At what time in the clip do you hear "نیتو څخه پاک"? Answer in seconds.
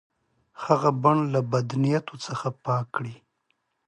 1.83-2.85